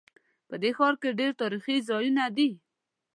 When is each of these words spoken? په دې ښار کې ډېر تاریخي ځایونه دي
په 0.47 0.55
دې 0.61 0.71
ښار 0.77 0.93
کې 1.01 1.17
ډېر 1.19 1.31
تاریخي 1.41 1.77
ځایونه 1.89 2.23
دي 2.37 2.49